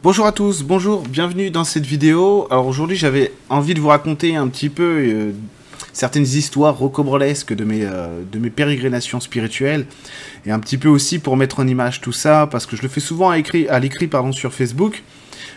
[0.00, 2.46] Bonjour à tous, bonjour, bienvenue dans cette vidéo.
[2.52, 5.32] Alors aujourd'hui j'avais envie de vous raconter un petit peu euh,
[5.92, 9.86] certaines histoires rocobrolesques de mes, euh, de mes pérégrinations spirituelles
[10.46, 12.88] et un petit peu aussi pour mettre en image tout ça parce que je le
[12.88, 15.02] fais souvent à, écrit, à l'écrit pardon, sur Facebook.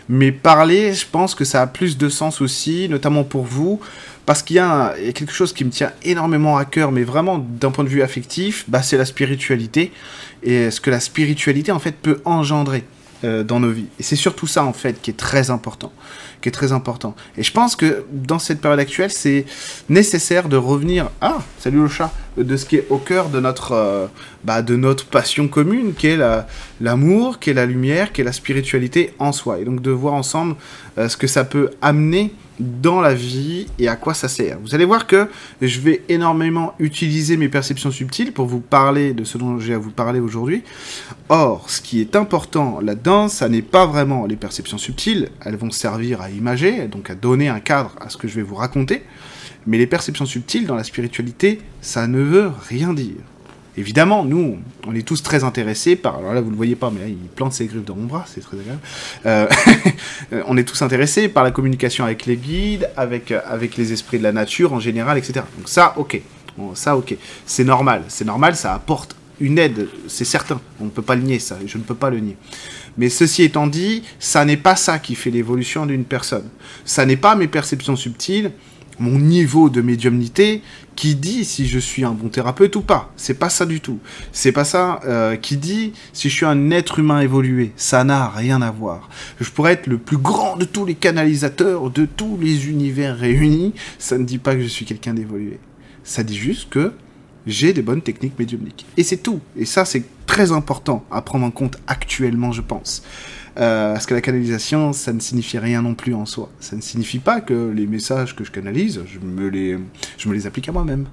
[0.08, 3.78] Mais parler, je pense que ça a plus de sens aussi, notamment pour vous,
[4.26, 7.70] parce qu'il y, a quelque chose qui me tient énormément à cœur, mais vraiment d'un
[7.70, 9.92] point de vue affectif, bah, c'est la spiritualité,
[10.42, 12.82] et ce que la spiritualité en fait peut engendrer.
[13.24, 13.86] Euh, dans nos vies.
[14.00, 15.92] Et c'est surtout ça, en fait, qui est très important.
[16.40, 17.14] Qui est très important.
[17.36, 19.44] Et je pense que dans cette période actuelle, c'est
[19.88, 23.72] nécessaire de revenir, ah, salut le chat, de ce qui est au cœur de notre,
[23.72, 24.06] euh,
[24.42, 26.18] bah, de notre passion commune, qui est
[26.80, 29.60] l'amour, qui est la lumière, qui est la spiritualité en soi.
[29.60, 30.56] Et donc de voir ensemble
[30.98, 34.58] euh, ce que ça peut amener dans la vie et à quoi ça sert.
[34.60, 35.28] Vous allez voir que
[35.60, 39.78] je vais énormément utiliser mes perceptions subtiles pour vous parler de ce dont j'ai à
[39.78, 40.62] vous parler aujourd'hui.
[41.28, 45.70] Or, ce qui est important là-dedans, ça n'est pas vraiment les perceptions subtiles, elles vont
[45.70, 49.02] servir à imager, donc à donner un cadre à ce que je vais vous raconter,
[49.66, 53.31] mais les perceptions subtiles dans la spiritualité, ça ne veut rien dire.
[53.76, 56.18] Évidemment, nous, on est tous très intéressés par.
[56.18, 58.04] Alors là, vous ne le voyez pas, mais là, il plante ses griffes dans mon
[58.04, 58.80] bras, c'est très agréable.
[59.24, 59.46] Euh,
[60.46, 64.24] on est tous intéressés par la communication avec les guides, avec, avec les esprits de
[64.24, 65.40] la nature en général, etc.
[65.56, 66.20] Donc ça, ok.
[66.74, 67.16] ça, ok.
[67.46, 68.04] C'est normal.
[68.08, 70.60] C'est normal, ça apporte une aide, c'est certain.
[70.80, 71.58] On ne peut pas le nier, ça.
[71.66, 72.36] Je ne peux pas le nier.
[72.96, 76.48] Mais ceci étant dit, ça n'est pas ça qui fait l'évolution d'une personne.
[76.84, 78.52] Ça n'est pas mes perceptions subtiles
[78.98, 80.62] mon niveau de médiumnité
[80.96, 83.12] qui dit si je suis un bon thérapeute ou pas.
[83.16, 83.98] C'est pas ça du tout.
[84.32, 87.72] C'est pas ça euh, qui dit si je suis un être humain évolué.
[87.76, 89.08] Ça n'a rien à voir.
[89.40, 93.74] Je pourrais être le plus grand de tous les canalisateurs de tous les univers réunis.
[93.98, 95.58] Ça ne dit pas que je suis quelqu'un d'évolué.
[96.04, 96.92] Ça dit juste que
[97.46, 98.86] j'ai des bonnes techniques médiumniques.
[98.96, 99.40] Et c'est tout.
[99.56, 103.02] Et ça, c'est très important à prendre en compte actuellement, je pense.
[103.58, 106.50] Euh, parce que la canalisation, ça ne signifie rien non plus en soi.
[106.60, 109.78] Ça ne signifie pas que les messages que je canalise, je me les,
[110.16, 111.06] je me les applique à moi-même.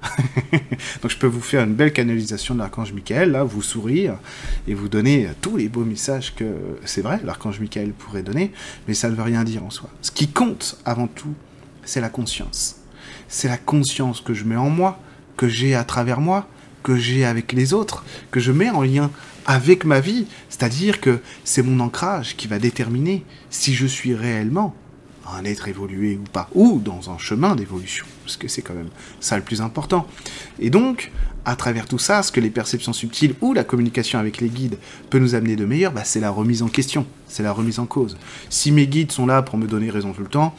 [1.02, 4.16] Donc je peux vous faire une belle canalisation de l'archange Michael, là, vous sourire,
[4.66, 6.46] et vous donner tous les beaux messages que,
[6.84, 8.52] c'est vrai, l'archange Michael pourrait donner,
[8.88, 9.90] mais ça ne veut rien dire en soi.
[10.00, 11.34] Ce qui compte, avant tout,
[11.84, 12.76] c'est la conscience.
[13.28, 14.98] C'est la conscience que je mets en moi,
[15.40, 16.46] que j'ai à travers moi,
[16.82, 19.10] que j'ai avec les autres, que je mets en lien
[19.46, 20.26] avec ma vie.
[20.50, 24.74] C'est-à-dire que c'est mon ancrage qui va déterminer si je suis réellement
[25.34, 28.90] un être évolué ou pas, ou dans un chemin d'évolution, parce que c'est quand même
[29.18, 30.06] ça le plus important.
[30.58, 31.10] Et donc,
[31.46, 34.76] à travers tout ça, ce que les perceptions subtiles ou la communication avec les guides
[35.08, 37.86] peut nous amener de meilleur, bah, c'est la remise en question, c'est la remise en
[37.86, 38.18] cause.
[38.50, 40.54] Si mes guides sont là pour me donner raison tout le temps,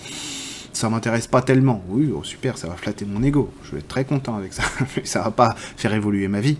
[0.73, 1.83] ça m'intéresse pas tellement.
[1.89, 3.51] Oui, oh, super, ça va flatter mon ego.
[3.63, 4.63] Je vais être très content avec ça.
[4.97, 6.57] Mais ça va pas faire évoluer ma vie.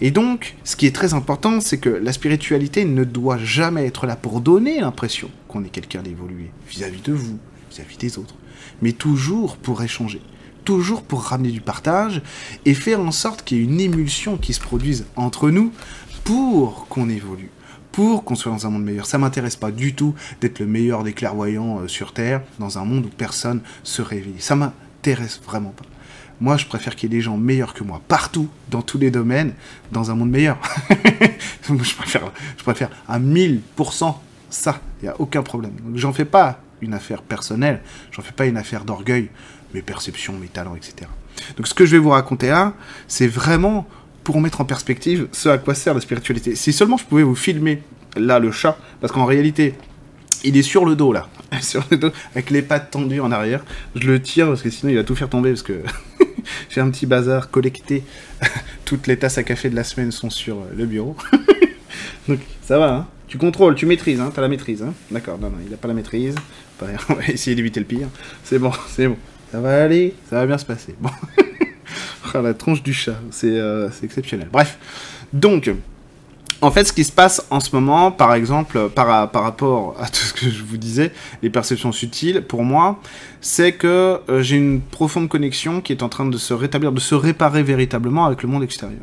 [0.00, 4.06] Et donc, ce qui est très important, c'est que la spiritualité ne doit jamais être
[4.06, 7.38] là pour donner l'impression qu'on est quelqu'un d'évolué vis-à-vis de vous,
[7.70, 8.34] vis-à-vis des autres,
[8.82, 10.20] mais toujours pour échanger
[10.64, 12.22] toujours pour ramener du partage
[12.64, 15.72] et faire en sorte qu'il y ait une émulsion qui se produise entre nous
[16.24, 17.50] pour qu'on évolue
[17.94, 19.06] pour soit dans un monde meilleur.
[19.06, 22.84] Ça m'intéresse pas du tout d'être le meilleur des clairvoyants euh, sur Terre dans un
[22.84, 24.40] monde où personne se réveille.
[24.40, 25.84] Ça m'intéresse vraiment pas.
[26.40, 29.12] Moi, je préfère qu'il y ait des gens meilleurs que moi partout, dans tous les
[29.12, 29.54] domaines,
[29.92, 30.58] dans un monde meilleur.
[31.62, 34.14] je, préfère, je préfère à 1000%
[34.50, 34.80] ça.
[35.00, 35.74] Il n'y a aucun problème.
[35.84, 39.30] Donc, j'en fais pas une affaire personnelle, j'en fais pas une affaire d'orgueil,
[39.72, 41.08] mes perceptions, mes talents, etc.
[41.56, 42.74] Donc, ce que je vais vous raconter là,
[43.06, 43.86] c'est vraiment
[44.24, 46.54] pour mettre en perspective ce à quoi sert la spiritualité.
[46.56, 47.82] Si seulement je pouvais vous filmer
[48.16, 49.74] là le chat, parce qu'en réalité,
[50.42, 51.28] il est sur le dos là,
[51.60, 53.64] sur le dos, avec les pattes tendues en arrière.
[53.94, 55.82] Je le tire parce que sinon il va tout faire tomber parce que
[56.70, 58.02] j'ai un petit bazar collecté.
[58.84, 61.16] Toutes les tasses à café de la semaine sont sur euh, le bureau.
[62.28, 64.82] Donc ça va, hein tu contrôles, tu maîtrises, hein, t'as la maîtrise.
[64.82, 66.36] Hein D'accord, non, non, il n'a pas la maîtrise.
[67.08, 68.08] On va essayer d'éviter le pire.
[68.44, 69.16] C'est bon, c'est bon.
[69.50, 70.94] Ça va aller, ça va bien se passer.
[71.00, 71.10] Bon.
[72.42, 74.48] La tronche du chat, euh, c'est exceptionnel.
[74.50, 74.78] Bref,
[75.32, 75.70] donc,
[76.64, 80.22] en fait, ce qui se passe en ce moment, par exemple, par, rapport à tout
[80.22, 81.12] ce que je vous disais,
[81.42, 82.98] les perceptions subtiles, pour moi,
[83.42, 87.00] c'est que euh, j'ai une profonde connexion qui est en train de se rétablir, de
[87.00, 89.02] se réparer véritablement avec le monde extérieur.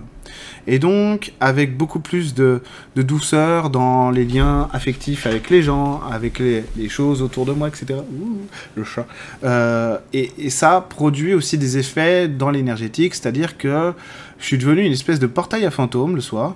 [0.65, 2.63] Et donc, avec beaucoup plus de,
[2.95, 7.99] douceur dans les liens affectifs avec les gens, avec les, choses autour de moi, etc.
[7.99, 8.39] Ouh,
[8.75, 9.05] le chat.
[9.43, 13.93] Euh, et, et, ça produit aussi des effets dans l'énergétique, c'est-à-dire que
[14.39, 16.55] je suis devenu une espèce de portail à fantômes le soir.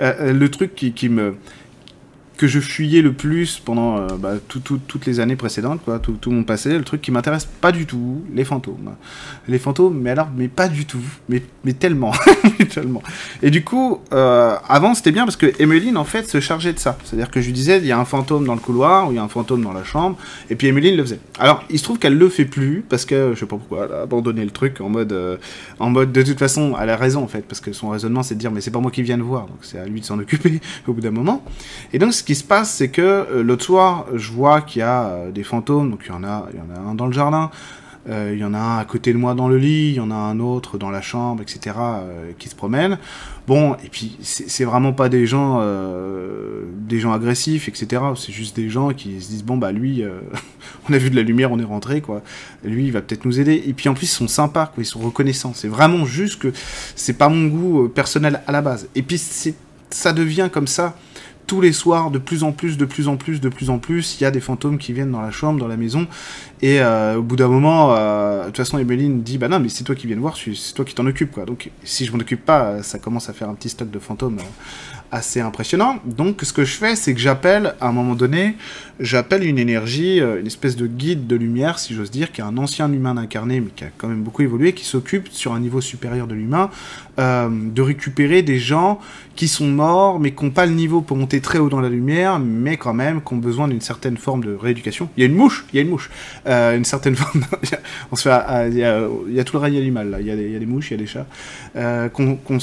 [0.00, 1.34] Euh, euh, le truc qui, qui me
[2.40, 5.82] que je fuyais le plus pendant euh, bah, toutes les années précédentes,
[6.22, 8.94] tout, mon passé, le truc qui m'intéresse pas du tout, les fantômes.
[9.46, 12.12] Les fantômes, mais alors, mais pas du tout, mais, mais tellement,
[12.72, 13.02] tellement.
[13.42, 16.78] Et du coup, euh, avant c'était bien parce que Emeline en fait se chargeait de
[16.78, 16.96] ça.
[17.04, 19.16] C'est-à-dire que je lui disais, il y a un fantôme dans le couloir, ou il
[19.16, 20.16] y a un fantôme dans la chambre,
[20.48, 21.20] et puis Emeline le faisait.
[21.38, 23.94] Alors, il se trouve qu'elle le fait plus parce que je sais pas pourquoi, elle
[23.94, 25.36] a abandonné le truc en mode, euh,
[25.78, 28.34] en mode de toute façon, elle a raison en fait, parce que son raisonnement c'est
[28.34, 30.06] de dire, mais c'est pas moi qui viens de voir, donc c'est à lui de
[30.06, 31.44] s'en occuper au bout d'un moment.
[31.92, 34.82] Et donc, ce qui se passe, c'est que euh, l'autre soir, je vois qu'il y
[34.82, 37.08] a euh, des fantômes, donc il y en a, il y en a un dans
[37.08, 37.50] le jardin,
[38.08, 40.00] euh, il y en a un à côté de moi dans le lit, il y
[40.00, 41.74] en a un autre dans la chambre, etc.,
[42.38, 42.98] qui se promènent.
[43.48, 45.60] Bon, et puis c'est vraiment pas des gens,
[46.72, 48.00] des gens agressifs, etc.
[48.14, 50.04] C'est juste des gens qui se disent bon bah lui,
[50.88, 52.22] on a vu de la lumière, on est rentré quoi.
[52.62, 53.60] Lui, il va peut-être nous aider.
[53.66, 54.84] Et puis en plus, ils sont sympas, quoi.
[54.84, 55.52] Ils sont reconnaissants.
[55.52, 56.52] C'est vraiment juste que
[56.94, 58.86] c'est pas mon goût personnel à la base.
[58.94, 59.20] Et puis
[59.90, 60.94] ça devient comme ça
[61.50, 64.20] tous les soirs, de plus en plus, de plus en plus, de plus en plus,
[64.20, 66.06] il y a des fantômes qui viennent dans la chambre, dans la maison.
[66.62, 69.68] Et euh, au bout d'un moment, euh, de toute façon, Emeline dit Bah non, mais
[69.68, 71.46] c'est toi qui viens de voir, c'est toi qui t'en occupe, quoi.
[71.46, 74.38] Donc, si je m'en occupe pas, ça commence à faire un petit stock de fantômes
[74.38, 74.42] euh,
[75.12, 75.98] assez impressionnant.
[76.04, 78.56] Donc, ce que je fais, c'est que j'appelle, à un moment donné,
[79.00, 82.56] j'appelle une énergie, une espèce de guide de lumière, si j'ose dire, qui est un
[82.58, 85.80] ancien humain incarné, mais qui a quand même beaucoup évolué, qui s'occupe, sur un niveau
[85.80, 86.70] supérieur de l'humain,
[87.18, 89.00] de récupérer des gens
[89.40, 91.88] qui sont morts, mais qui n'ont pas le niveau pour monter très haut dans la
[91.88, 95.08] lumière, mais quand même qui ont besoin d'une certaine forme de rééducation.
[95.16, 96.10] Il y a une mouche, il y a une mouche,
[96.46, 97.44] euh, une certaine forme.
[98.12, 100.20] on se fait, il, y a, tout le règne animal là.
[100.20, 101.26] Il y a des, il y a des mouches, il y a des chats,
[101.76, 102.60] euh, qu'on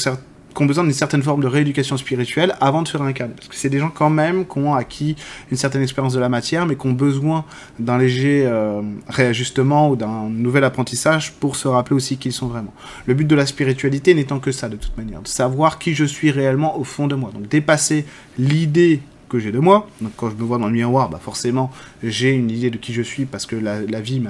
[0.57, 3.35] qui ont besoin d'une certaine forme de rééducation spirituelle avant de se réincarner.
[3.35, 5.15] Parce que c'est des gens quand même qui ont acquis
[5.51, 7.45] une certaine expérience de la matière, mais qui ont besoin
[7.77, 12.47] d'un léger euh, réajustement ou d'un nouvel apprentissage pour se rappeler aussi qui ils sont
[12.47, 12.73] vraiment.
[13.05, 16.05] Le but de la spiritualité n'étant que ça, de toute manière, de savoir qui je
[16.05, 17.29] suis réellement au fond de moi.
[17.31, 18.05] Donc dépasser
[18.39, 19.87] l'idée que j'ai de moi.
[20.01, 21.71] Donc quand je me vois dans le miroir, bah forcément,
[22.01, 24.23] j'ai une idée de qui je suis parce que la, vie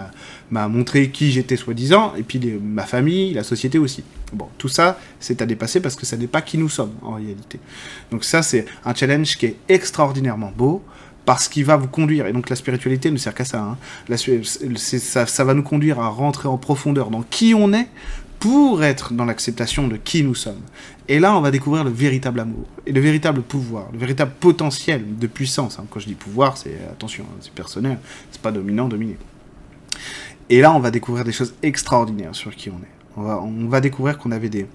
[0.52, 4.04] m'a montré qui j'étais soi-disant, et puis ma famille, la société aussi.
[4.34, 7.14] Bon, tout ça, c'est à dépasser parce que ça n'est pas qui nous sommes en
[7.14, 7.60] réalité.
[8.12, 10.84] Donc ça, c'est un challenge qui est extraordinairement beau
[11.26, 13.78] parce qu'il va vous conduire, et donc la spiritualité ne sert qu'à ça, hein.
[14.16, 17.90] ça, va nous conduire à rentrer en profondeur dans qui on est
[18.40, 20.62] pour être dans l'acceptation de qui nous sommes.
[21.10, 25.18] Et là, on va découvrir le véritable amour, et le véritable pouvoir, le véritable potentiel
[25.18, 25.80] de puissance.
[25.80, 25.86] Hein.
[25.90, 27.98] Quand je dis pouvoir, c'est, attention, hein, c'est personnel,
[28.32, 29.18] c'est pas dominant, dominé.
[30.50, 32.97] Et là, on va découvrir des choses extraordinaires sur qui on est.
[33.18, 34.68] On va, découvrir qu'on avait des,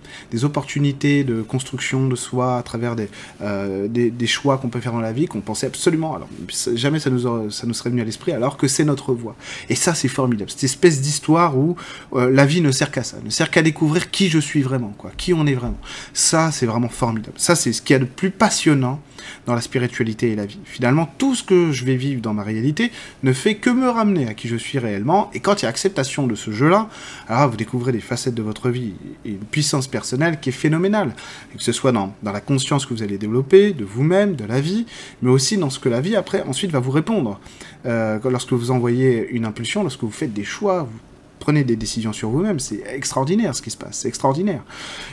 [0.45, 3.09] opportunités de construction de soi à travers des,
[3.41, 6.17] euh, des, choix qu'on peut faire dans la vie qu'on pensait absolument.
[6.17, 6.29] Alors,
[6.75, 9.37] jamais ça nous, ça nous serait venu à l'esprit, alors que c'est notre voie.
[9.69, 10.51] Et ça, c'est formidable.
[10.51, 11.77] Cette espèce d'histoire où
[12.15, 14.93] euh, la vie ne sert qu'à ça, ne sert qu'à découvrir qui je suis vraiment,
[14.99, 15.79] quoi, qui on est vraiment.
[16.13, 17.35] Ça, c'est vraiment formidable.
[17.37, 19.01] Ça, c'est ce qu'il y a de plus passionnant
[19.47, 20.59] dans la spiritualité et la vie.
[20.65, 22.91] Finalement, tout ce que je vais vivre dans ma réalité
[23.23, 25.31] ne fait que me ramener à qui je suis réellement.
[25.35, 26.89] Et quand il y a acceptation de ce jeu-là,
[27.29, 28.93] alors vous découvrez des facettes de votre vie
[29.25, 31.15] et une puissance personnelle qui est phénoménale.
[31.57, 34.61] que ce soit dans, dans la conscience que vous allez développer, de vous-même, de la
[34.61, 34.87] vie,
[35.23, 37.41] mais aussi dans ce que la vie, après, ensuite va vous répondre.
[37.87, 40.99] Euh, lorsque vous envoyez une impulsion, lorsque vous faites des choix, vous
[41.43, 44.63] prenez des décisions sur vous-même, c'est extraordinaire ce qui se passe, c'est extraordinaire.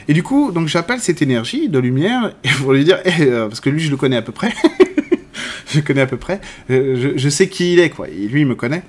[0.06, 2.32] Et du coup, donc j'appelle cette énergie de lumière
[2.62, 4.52] pour lui dire, eh, euh, parce que lui je le connais à peu près,
[5.66, 6.40] je connais à peu près,
[6.70, 8.82] euh, je, sais qui il est quoi, et lui il me connaît.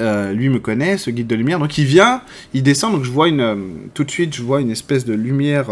[0.00, 1.58] Euh, lui me connaît, ce guide de lumière.
[1.58, 2.22] Donc il vient,
[2.54, 3.56] il descend, donc je vois une, euh,
[3.92, 5.66] tout de suite, je vois une espèce de lumière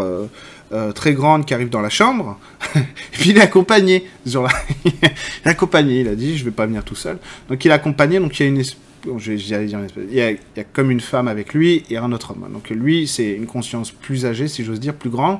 [0.95, 2.39] très grande qui arrive dans la chambre.
[2.75, 2.79] et
[3.13, 4.49] puis il est accompagné, genre
[4.85, 7.17] il est accompagné, il a dit, je vais pas venir tout seul.
[7.49, 10.99] Donc il est accompagné, donc il y a une espèce il y, a, comme une
[10.99, 12.51] femme avec lui et un autre homme.
[12.51, 15.39] Donc lui, c'est une conscience plus âgée, si j'ose dire, plus grande.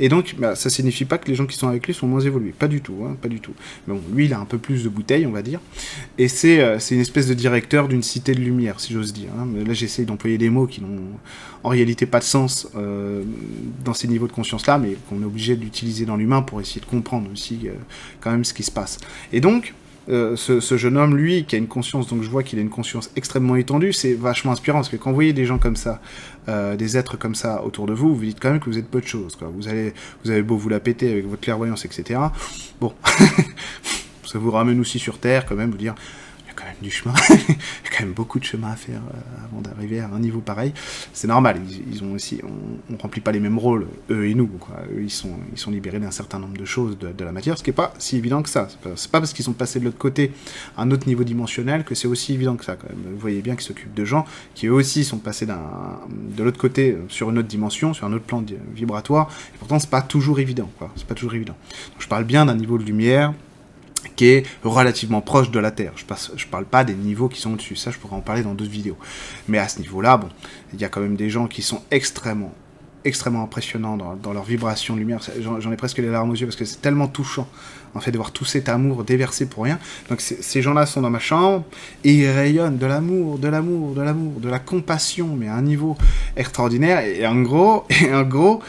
[0.00, 2.20] Et donc, bah, ça signifie pas que les gens qui sont avec lui sont moins
[2.20, 2.54] évolués.
[2.56, 3.52] Pas du tout, hein, pas du tout.
[3.86, 5.60] Mais bon, lui, il a un peu plus de bouteilles, on va dire.
[6.18, 9.30] Et c'est euh, une espèce de directeur d'une cité de lumière, si j'ose dire.
[9.38, 9.46] Hein.
[9.66, 11.02] Là, j'essaie d'employer des mots qui n'ont
[11.62, 13.22] en réalité pas de sens euh,
[13.84, 16.86] dans ces niveaux de conscience-là, mais qu'on est obligé d'utiliser dans l'humain pour essayer de
[16.86, 17.72] comprendre aussi euh,
[18.20, 18.98] quand même ce qui se passe.
[19.32, 19.74] Et donc,
[20.08, 22.70] euh, ce, jeune homme, lui, qui a une conscience, donc je vois qu'il a une
[22.70, 26.00] conscience extrêmement étendue, c'est vachement inspirant, parce que quand vous voyez des gens comme ça,
[26.48, 28.88] euh, des êtres comme ça autour de vous, vous dites quand même que vous êtes
[28.88, 29.34] peu de choses.
[29.36, 29.50] Quoi.
[29.54, 29.94] Vous, allez,
[30.24, 32.20] vous avez beau vous la péter avec votre clairvoyance, etc.
[32.80, 32.94] Bon,
[34.24, 35.94] ça vous ramène aussi sur Terre, quand même, vous dire,
[36.56, 37.14] quand même du chemin.
[37.30, 40.18] il y a quand même beaucoup de chemin à faire euh, avant d'arriver à un
[40.18, 40.72] niveau pareil.
[41.12, 41.60] C'est normal,
[41.92, 44.50] ils, ont aussi, on, ne remplit pas les mêmes rôles, eux et nous.
[44.92, 47.62] Eux, ils sont, ils sont libérés d'un certain nombre de choses de, la matière, ce
[47.62, 48.68] qui n'est pas si évident que ça.
[48.68, 50.32] C'est pas, pas parce qu'ils sont passés de l'autre côté
[50.76, 52.76] à un autre niveau dimensionnel que c'est aussi évident que ça.
[52.76, 56.92] Vous voyez bien qu'ils s'occupent de gens qui eux aussi sont passés de l'autre côté
[56.92, 58.44] euh, sur une autre dimension, sur un autre plan
[58.74, 59.28] vibratoire.
[59.54, 60.70] Et pourtant, c'est pas toujours évident.
[60.96, 61.56] C'est pas toujours évident.
[61.98, 63.32] Je parle bien d'un niveau de lumière
[64.14, 65.92] qui est relativement proche de la Terre.
[65.96, 68.54] Je ne parle pas des niveaux qui sont au-dessus, ça je pourrais en parler dans
[68.54, 68.96] d'autres vidéos.
[69.48, 70.28] Mais à ce niveau-là, bon,
[70.72, 72.52] il y a quand même des gens qui sont extrêmement,
[73.04, 75.20] extrêmement impressionnants dans, leur vibration de lumière.
[75.40, 77.48] J'en ai presque les larmes aux yeux parce que c'est tellement touchant,
[77.94, 79.78] en fait, de voir tout cet amour déversé pour rien.
[80.08, 81.64] Donc ces gens-là sont dans ma chambre
[82.04, 85.62] et ils rayonnent de l'amour, de l'amour, de l'amour, de la compassion, mais à un
[85.62, 85.96] niveau
[86.36, 87.00] extraordinaire.
[87.00, 88.60] Et en gros, et en gros,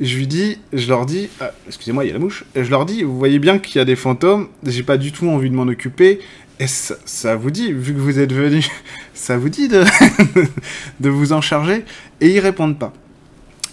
[0.00, 2.86] je lui dis, je leur dis, ah, excusez-moi, il y a la mouche, je leur
[2.86, 5.54] dis, vous voyez bien qu'il y a des fantômes, j'ai pas du tout envie de
[5.54, 6.20] m'en occuper,
[6.66, 8.64] ça, vous dit, vu que vous êtes venu,
[9.14, 9.84] ça vous dit de,
[11.00, 11.84] de vous en charger,
[12.20, 12.92] et ils répondent pas.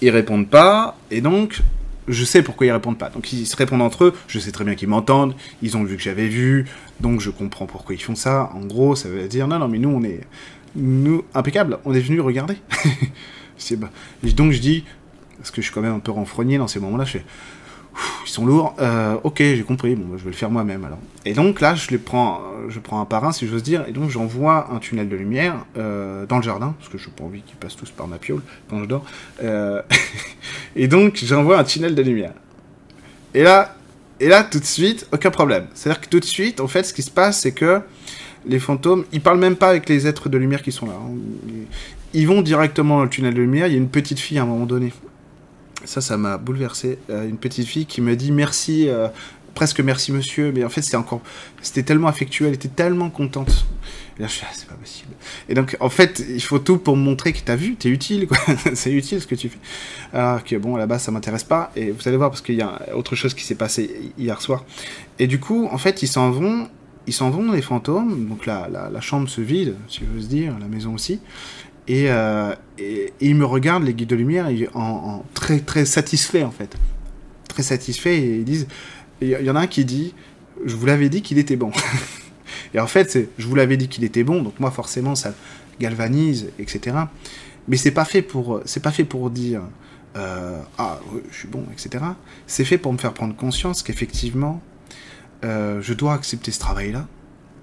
[0.01, 1.62] Ils répondent pas, et donc,
[2.08, 3.10] je sais pourquoi ils répondent pas.
[3.10, 5.96] Donc ils se répondent entre eux, je sais très bien qu'ils m'entendent, ils ont vu
[5.96, 6.65] que j'avais vu,
[7.00, 8.51] donc je comprends pourquoi ils font ça.
[8.53, 10.22] En gros, ça veut dire, non, non, mais nous, on est,
[10.75, 12.58] nous, impeccable, on est venu regarder.
[13.77, 13.89] bah,
[14.36, 14.84] donc je dis,
[15.37, 17.25] parce que je suis quand même un peu renfrogné dans ces moments-là, je fais,
[18.25, 20.99] ils sont lourds, euh, ok, j'ai compris, bon, bah, je vais le faire moi-même alors.
[21.25, 23.85] Et donc là, je les prends, euh, je prends un par un, si j'ose dire,
[23.87, 27.13] et donc j'envoie un tunnel de lumière euh, dans le jardin, parce que je n'ai
[27.13, 29.05] pas envie qu'ils passent tous par ma piole quand je dors.
[30.75, 32.33] et donc, j'envoie un tunnel de lumière.
[33.33, 33.75] Et là,
[34.19, 35.67] et là, tout de suite, aucun problème.
[35.73, 37.81] C'est-à-dire que tout de suite, en fait, ce qui se passe, c'est que
[38.45, 40.93] les fantômes, ils parlent même pas avec les êtres de lumière qui sont là.
[40.93, 41.15] Hein.
[42.13, 43.67] Ils vont directement dans le tunnel de lumière.
[43.67, 44.93] Il y a une petite fille à un moment donné
[45.85, 46.99] ça, ça m'a bouleversé.
[47.09, 49.07] Euh, une petite fille qui me dit merci, euh,
[49.53, 51.21] presque merci monsieur, mais en fait c'était encore,
[51.61, 53.65] c'était tellement affectueux, elle était tellement contente.
[54.17, 55.13] Et là je suis, ah, c'est pas possible.
[55.49, 58.37] Et donc en fait, il faut tout pour montrer que t'as vu, t'es utile, quoi.
[58.73, 59.59] c'est utile ce que tu fais.
[60.13, 62.95] Alors que bon, base ça m'intéresse pas, et vous allez voir parce qu'il y a
[62.95, 64.65] autre chose qui s'est passé hier soir.
[65.19, 66.69] Et du coup, en fait, ils s'en vont,
[67.07, 70.27] ils s'en vont les fantômes, donc la, la, chambre se vide, si je veux se
[70.27, 71.19] dire, la maison aussi.
[71.89, 76.75] Euh, et, ils me regardent, les guides de lumière, en, très, très satisfait en fait.
[77.47, 78.67] Très satisfait, et ils disent...
[79.21, 80.13] Il y en a un qui dit,
[80.65, 81.71] je vous l'avais dit qu'il était bon.
[82.73, 85.33] et en fait, c'est, je vous l'avais dit qu'il était bon, donc moi forcément ça
[85.79, 86.97] galvanise, etc.
[87.67, 89.61] Mais c'est pas fait pour, c'est pas fait pour dire,
[90.17, 90.99] euh, ah,
[91.31, 92.03] je suis bon, etc.
[92.45, 94.61] C'est fait pour me faire prendre conscience qu'effectivement,
[95.43, 97.07] euh, je dois accepter ce travail-là,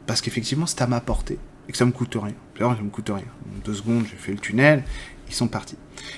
[0.07, 1.39] parce qu'effectivement, c'est à ma portée
[1.69, 2.35] et que ça me coûte rien.
[2.59, 3.19] ça me coûte rien.
[3.19, 4.85] En deux secondes, j'ai fait le tunnel,
[5.29, 5.77] ils sont partis.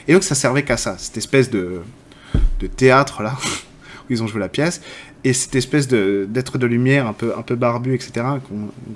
[0.08, 1.82] Et donc ça servait qu'à ça, cette espèce de,
[2.60, 3.36] de théâtre là,
[4.00, 4.80] où ils ont joué la pièce,
[5.24, 8.26] et cette espèce d'être de, lumière un peu, un peu barbu, etc.,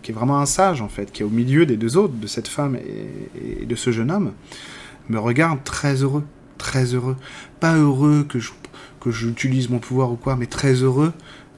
[0.02, 2.26] qui est vraiment un sage en fait, qui est au milieu des deux autres, de
[2.26, 4.32] cette femme et, de ce jeune homme,
[5.08, 6.24] me regarde très heureux,
[6.58, 7.16] très heureux.
[7.60, 8.50] Pas heureux que je
[9.00, 11.12] que j'utilise mon pouvoir ou quoi, mais très heureux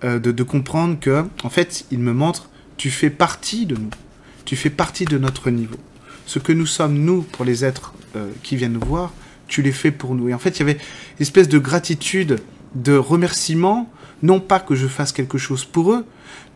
[0.05, 3.89] euh, de, de comprendre que, en fait, il me montre, tu fais partie de nous
[4.51, 5.77] tu fais partie de notre niveau.
[6.27, 9.13] Ce que nous sommes, nous, pour les êtres euh, qui viennent nous voir,
[9.47, 10.29] tu les fais pour nous.
[10.29, 12.41] Et en fait, il y avait une espèce de gratitude,
[12.75, 13.89] de remerciement,
[14.25, 16.05] non pas que je fasse quelque chose pour eux,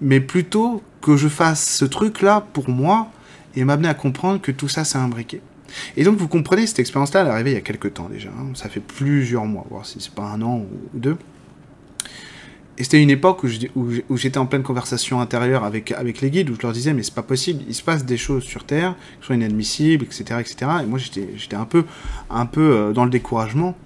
[0.00, 3.12] mais plutôt que je fasse ce truc-là pour moi
[3.54, 5.40] et m'amener à comprendre que tout ça, c'est imbriqué.
[5.96, 8.30] Et donc, vous comprenez, cette expérience-là, elle est arrivée il y a quelques temps déjà.
[8.30, 8.54] Hein.
[8.54, 11.16] Ça fait plusieurs mois, voire si c'est pas un an ou deux.
[12.76, 16.62] Et c'était une époque où, j'étais en pleine conversation intérieure avec, les guides, où je
[16.62, 19.34] leur disais, mais c'est pas possible, il se passe des choses sur Terre qui sont
[19.34, 20.40] inadmissibles, etc.
[20.40, 20.56] etc.
[20.82, 21.84] Et moi, j'étais un peu,
[22.30, 23.76] un peu euh, dans le découragement.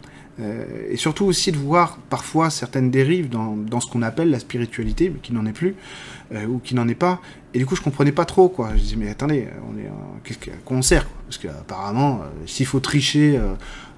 [0.40, 4.38] Euh, et surtout aussi de voir parfois certaines dérives dans, dans ce qu'on appelle la
[4.38, 5.74] spiritualité, mais qui n'en est plus,
[6.32, 7.20] euh, ou qui n'en est pas.
[7.54, 8.70] Et du coup, je comprenais pas trop, quoi.
[8.76, 9.90] Je disais, mais attendez, on est,
[10.22, 11.16] qu'est-ce qu'on sert, quoi?
[11.26, 13.38] Parce qu'apparemment, s'il faut tricher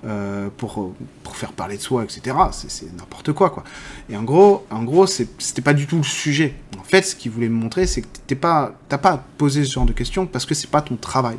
[0.06, 2.34] euh, pour, pour faire parler de soi, etc.
[2.52, 3.64] C'est n'importe quoi, quoi.
[4.08, 6.54] Et en gros, en gros c'était pas du tout le sujet.
[6.78, 9.84] En fait, ce qu'il voulait me montrer, c'est que t'as pas, pas posé ce genre
[9.84, 11.36] de questions parce que c'est pas ton travail.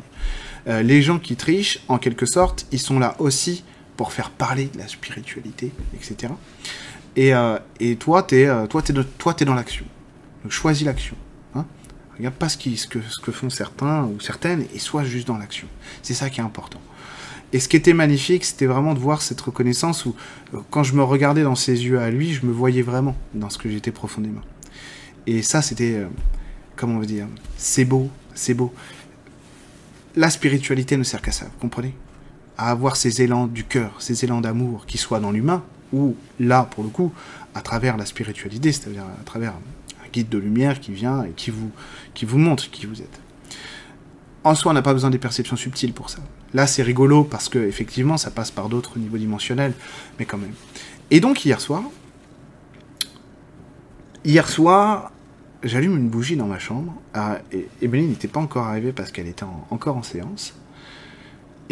[0.68, 3.64] Euh, les gens qui trichent, en quelque sorte, ils sont là aussi
[4.02, 6.32] pour faire parler de la spiritualité, etc.
[7.14, 9.84] Et, euh, et toi, t'es es, toi, es, toi, es dans l'action.
[10.42, 11.14] Donc choisis l'action.
[11.54, 11.66] Hein
[12.18, 15.68] Regarde pas ce, que, ce que font certains ou certaines et sois juste dans l'action.
[16.02, 16.80] C'est ça qui est important.
[17.52, 20.16] Et ce qui était magnifique, c'était vraiment de voir cette reconnaissance où,
[20.52, 23.50] euh, quand je me regardais dans ses yeux à lui, je me voyais vraiment dans
[23.50, 24.42] ce que j'étais profondément.
[25.28, 26.08] Et ça, c'était, euh,
[26.74, 28.74] comment on veut dire, c'est beau, c'est beau.
[30.16, 31.94] La spiritualité ne sert qu'à ça, vous comprenez?
[32.58, 36.68] À avoir ces élans du cœur, ces élans d'amour, qui soient dans l'humain, ou là,
[36.70, 37.12] pour le coup,
[37.54, 41.50] à travers la spiritualité, c'est-à-dire à travers un guide de lumière qui vient et qui
[41.50, 41.70] vous,
[42.14, 43.20] qui vous montre qui vous êtes.
[44.44, 46.18] En soi, on n'a pas besoin des perceptions subtiles pour ça.
[46.52, 49.72] Là, c'est rigolo parce que effectivement, ça passe par d'autres niveaux dimensionnels,
[50.18, 50.54] mais quand même.
[51.10, 51.84] Et donc hier soir,
[54.24, 55.12] hier soir,
[55.62, 56.92] j'allume une bougie dans ma chambre.
[57.52, 60.54] Et Emeline n'était pas encore arrivée parce qu'elle était encore en séance.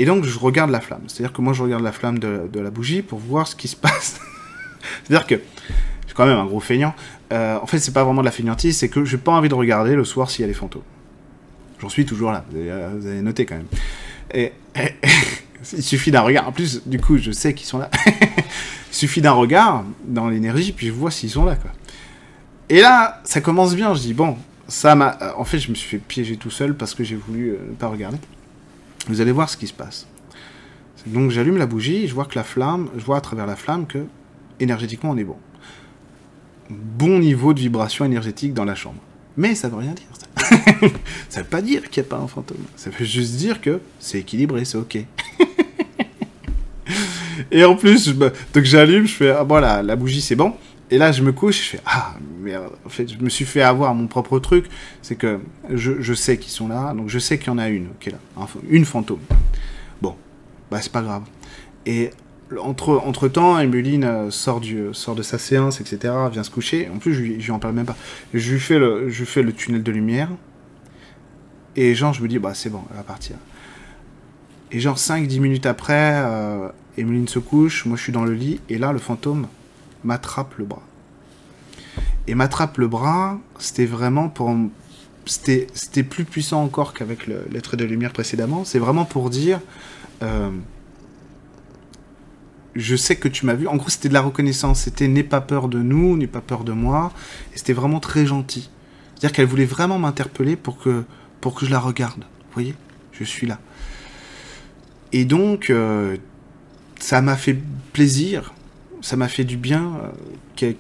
[0.00, 1.02] Et donc je regarde la flamme.
[1.07, 3.76] C'est-à-dire que moi je regarde la flamme de, la bougie pour voir ce qui se
[3.76, 4.19] passe.
[5.04, 5.40] C'est-à-dire que
[6.21, 6.95] quand même un gros feignant.
[7.33, 9.54] Euh, en fait, c'est pas vraiment de la feignantise, c'est que j'ai pas envie de
[9.54, 10.83] regarder le soir s'il y a des fantômes.
[11.80, 12.59] J'en suis toujours là, vous
[13.07, 13.69] avez, noté quand même.
[14.35, 14.52] Et,
[15.73, 16.47] il suffit d'un regard.
[16.47, 17.90] En plus, du coup, je sais qu'ils sont là.
[18.07, 21.57] il suffit d'un regard dans l'énergie, puis je vois s'ils sont là.
[22.69, 23.95] Et là, ça commence bien.
[23.95, 24.37] Je dis, bon,
[24.69, 25.16] ça m'a.
[25.38, 27.88] En fait, je me suis fait piéger tout seul parce que j'ai voulu ne pas
[27.88, 28.19] regarder.
[29.09, 30.07] Vous allez voir ce qui se passe.
[31.07, 33.87] Donc j'allume la bougie, je vois que la flamme, je vois à travers la flamme
[33.87, 34.04] que
[34.59, 35.37] énergétiquement on est bon.
[36.69, 39.00] Bon niveau de vibration énergétique dans la chambre.
[39.37, 40.07] Mais ça veut rien dire.
[40.19, 40.57] Ça,
[41.28, 42.59] ça veut pas dire qu'il n'y a pas un fantôme.
[42.76, 44.99] Ça veut juste dire que c'est équilibré, c'est ok.
[47.50, 50.54] Et en plus, donc j'allume, je fais ah voilà, la bougie c'est bon.
[50.91, 52.73] Et là, je me couche, je fais Ah, merde.
[52.85, 54.67] En fait, je me suis fait avoir mon propre truc.
[55.03, 57.89] C'est que je, sais qu'ils sont là, donc je sais qu'il y en a une
[58.01, 58.19] qui est là.
[58.69, 59.21] Une fantôme.
[60.03, 60.17] Bon,
[60.71, 61.23] bah, c'est pas grave.
[61.87, 62.11] Et
[62.61, 66.89] entre, entre temps, Emeline euh, sort, du, sort de sa séance, etc., vient se coucher.
[66.93, 67.97] En plus, je lui, je en parle même pas.
[68.35, 70.29] Je lui fais le, je fais le tunnel de lumière.
[71.77, 73.37] Et genre, je me dis, bah, c'est bon, elle va partir.
[74.73, 76.69] Et genre, 5-10 minutes après, euh,
[76.99, 79.47] Emeline se couche, moi je suis dans le lit, et là, le fantôme
[80.04, 80.83] m'attrape le bras.
[82.26, 84.54] Et m'attrape le bras, c'était vraiment pour...
[85.26, 88.64] C'était plus puissant encore qu'avec l'être de lumière précédemment.
[88.64, 89.61] C'est vraiment pour dire...
[90.23, 90.50] Euh,
[92.75, 93.66] je sais que tu m'as vu.
[93.66, 94.83] En gros, c'était de la reconnaissance.
[94.83, 97.12] C'était n'aie pas peur de nous, n'aie pas peur de moi.
[97.54, 98.71] Et c'était vraiment très gentil.
[99.14, 101.04] C'est-à-dire qu'elle voulait vraiment m'interpeller pour que,
[101.40, 102.21] pour que je la regarde.
[102.21, 102.75] Vous voyez?
[103.12, 103.59] Je suis là.
[105.12, 106.16] Et donc, euh,
[106.99, 107.59] ça m'a fait
[107.92, 108.54] plaisir
[109.00, 110.12] ça m'a fait du bien
[110.62, 110.73] euh,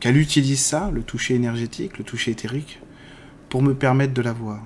[0.00, 2.80] qu'elle utilise ça, le toucher énergétique, le toucher éthérique,
[3.48, 4.62] pour me permettre de la voir.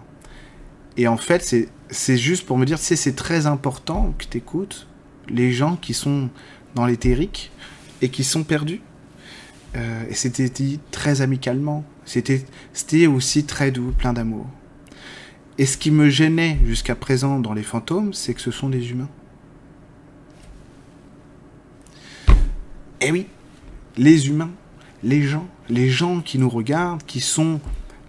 [0.96, 4.86] Et en fait, c'est juste pour me dire, c'est très important que tu écoutes
[5.28, 6.30] les gens qui sont
[6.74, 7.50] dans l'éthérique
[8.00, 8.80] et qui sont perdus.
[9.74, 11.84] Euh, et c'était dit très amicalement.
[12.04, 12.46] C'était
[13.06, 14.46] aussi très doux, plein d'amour.
[15.58, 18.90] Et ce qui me gênait jusqu'à présent dans les fantômes, c'est que ce sont des
[18.90, 19.08] humains.
[23.00, 23.26] Eh oui,
[23.96, 24.50] les humains,
[25.02, 27.60] les gens, les gens qui nous regardent, qui sont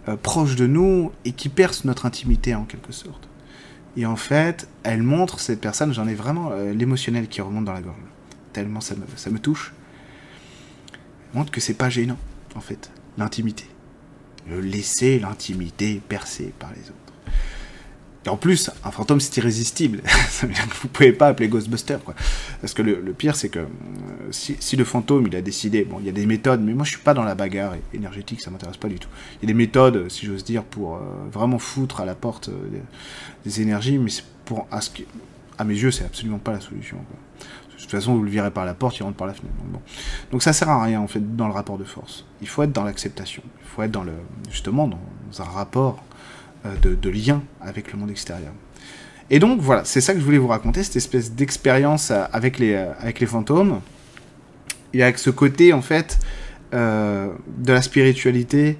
[0.07, 3.27] euh, proches de nous et qui percent notre intimité en quelque sorte.
[3.97, 7.73] Et en fait, elle montre cette personne, j'en ai vraiment euh, l'émotionnel qui remonte dans
[7.73, 7.97] la gorge,
[8.53, 9.73] tellement ça me, touche.
[11.33, 12.17] Elle montre que c'est pas gênant,
[12.55, 13.65] en fait, l'intimité.
[14.49, 17.06] Laisser l'intimité percée par les autres.
[18.27, 20.01] Et en plus, un fantôme, c'est irrésistible.
[20.29, 21.97] ça veut dire que vous pouvez pas appeler Ghostbuster.
[22.59, 23.65] Parce que le, pire, c'est que euh,
[24.31, 26.89] si, le fantôme, il a décidé, bon, il y a des méthodes, mais moi, je
[26.89, 29.07] suis pas dans la bagarre énergétique, ça m'intéresse pas du tout.
[29.35, 30.99] Il y a des méthodes, si j'ose dire, pour euh,
[31.31, 32.81] vraiment foutre à la porte euh,
[33.45, 34.11] des, énergies, mais
[35.57, 38.65] à mes yeux, c'est absolument pas la solution, De toute façon, vous le virez par
[38.65, 39.55] la porte, il rentre par la fenêtre.
[39.55, 39.81] Donc, bon.
[40.33, 42.25] donc ça sert à rien, en fait, dans le rapport de force.
[42.41, 43.41] Il faut être dans l'acceptation.
[43.61, 44.11] Il faut être dans le,
[44.51, 44.99] justement, dans
[45.39, 46.03] un rapport
[46.65, 48.51] euh, de, lien avec le monde extérieur.
[49.29, 52.59] Et donc voilà, c'est ça que je voulais vous raconter, cette espèce d'expérience euh, avec
[52.59, 53.81] les, euh, avec les fantômes,
[54.93, 56.19] et avec ce côté en fait
[56.73, 58.77] de la spiritualité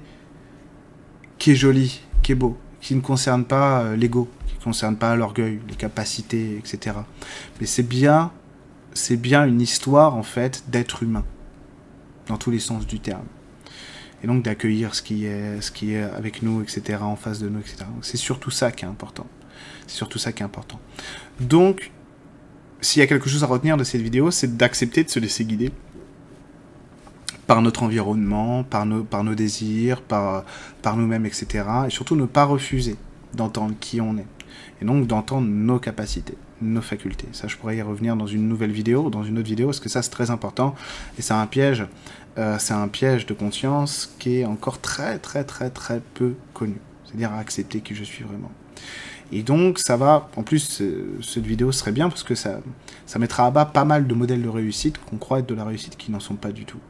[1.38, 5.16] qui est joli, qui est beau, qui ne concerne pas l'ego, qui ne concerne pas
[5.16, 6.96] l'orgueil, les capacités, etc.
[7.60, 8.30] Mais c'est bien,
[8.92, 11.24] c'est bien une histoire en fait d'être humain,
[12.26, 13.24] dans tous les sens du terme
[14.22, 17.48] et donc d'accueillir ce qui est ce qui est avec nous, etc., en face de
[17.48, 17.84] nous, etc.
[18.02, 19.26] C'est surtout ça qui est important.
[19.86, 20.80] C'est surtout ça qui est important.
[21.40, 21.90] Donc,
[22.80, 25.44] s'il y a quelque chose à retenir de cette vidéo, c'est d'accepter de se laisser
[25.44, 25.72] guider
[27.46, 30.44] par notre environnement, par nos, par nos désirs, par,
[30.82, 31.64] par nous-mêmes, etc.
[31.86, 32.96] Et surtout ne pas refuser
[33.34, 34.26] d'entendre qui on est.
[34.82, 37.26] Et donc d'entendre nos capacités, nos facultés.
[37.32, 39.88] Ça, je pourrais y revenir dans une nouvelle vidéo, dans une autre vidéo, parce que
[39.88, 40.74] ça, c'est très important.
[41.18, 41.86] Et c'est un piège
[42.38, 46.76] euh, c'est un piège de conscience qui est encore très très très très peu connu.
[47.04, 48.50] C'est-à-dire accepter qui je suis vraiment.
[49.32, 50.82] Et donc ça va, en plus
[51.20, 52.60] cette vidéo serait bien parce que ça,
[53.06, 55.64] ça mettra à bas pas mal de modèles de réussite qu'on croit être de la
[55.64, 56.80] réussite qui n'en sont pas du tout.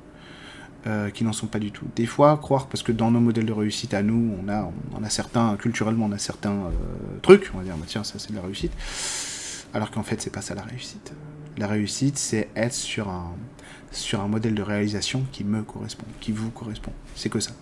[0.86, 1.86] Euh, qui n'en sont pas du tout.
[1.96, 5.02] Des fois, croire, parce que dans nos modèles de réussite à nous, on a, on
[5.02, 8.30] a certains, culturellement, on a certains euh, trucs, on va dire, bah, tiens, ça c'est
[8.30, 8.72] de la réussite,
[9.74, 11.12] alors qu'en fait, c'est pas ça la réussite.
[11.56, 13.34] La réussite, c'est être sur un,
[13.90, 16.92] sur un modèle de réalisation qui me correspond, qui vous correspond.
[17.14, 17.52] C'est que ça.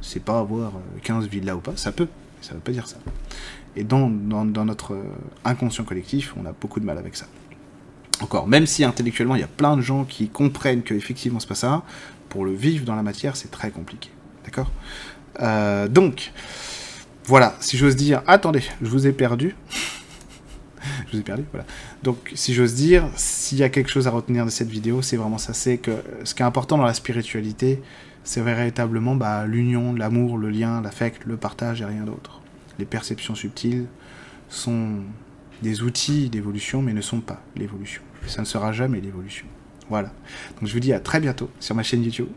[0.00, 2.08] C'est pas avoir 15 villas ou pas, ça peut,
[2.38, 2.96] mais ça veut pas dire ça.
[3.76, 4.96] Et dans, dans, notre
[5.44, 7.26] inconscient collectif, on a beaucoup de mal avec ça.
[8.20, 11.48] Encore, même si intellectuellement il y a plein de gens qui comprennent que effectivement c'est
[11.48, 11.82] pas ça,
[12.28, 14.10] pour le vivre dans la matière, c'est très compliqué.
[14.44, 14.70] D'accord?
[15.40, 16.32] Euh, Donc,
[17.24, 19.54] voilà, si j'ose dire, attendez, je vous ai perdu.
[21.10, 21.66] Je vous ai perdu, voilà.
[22.02, 25.16] Donc, si j'ose dire, s'il y a quelque chose à retenir de cette vidéo, c'est
[25.16, 25.92] vraiment ça, c'est que
[26.24, 27.82] ce qui est important dans la spiritualité,
[28.24, 32.40] c'est véritablement bah, l'union, l'amour, le lien, l'affect, le partage et rien d'autre.
[32.78, 33.86] Les perceptions subtiles
[34.48, 35.00] sont
[35.62, 38.02] des outils d'évolution, mais ne sont pas l'évolution.
[38.26, 39.46] Ça ne sera jamais l'évolution.
[39.88, 40.12] Voilà.
[40.58, 42.28] Donc je vous dis à très bientôt sur ma chaîne YouTube.